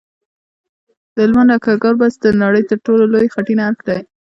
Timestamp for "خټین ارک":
3.33-3.79